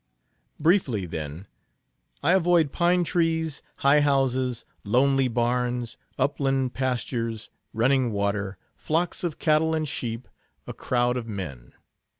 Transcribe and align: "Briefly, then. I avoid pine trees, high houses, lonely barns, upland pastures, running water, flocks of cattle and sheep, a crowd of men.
"Briefly, 0.59 1.05
then. 1.05 1.45
I 2.23 2.31
avoid 2.31 2.71
pine 2.71 3.03
trees, 3.03 3.61
high 3.85 4.01
houses, 4.01 4.65
lonely 4.83 5.27
barns, 5.27 5.95
upland 6.17 6.73
pastures, 6.73 7.51
running 7.71 8.11
water, 8.11 8.57
flocks 8.75 9.23
of 9.23 9.37
cattle 9.37 9.75
and 9.75 9.87
sheep, 9.87 10.27
a 10.65 10.73
crowd 10.73 11.17
of 11.17 11.27
men. 11.27 11.73